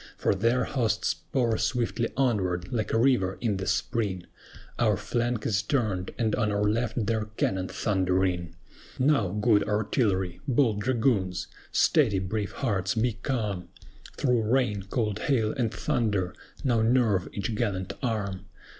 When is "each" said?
17.31-17.53